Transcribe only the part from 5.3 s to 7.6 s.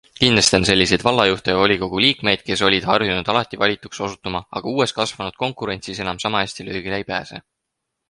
konkurentsis enam sama hästi löögile ei pääse.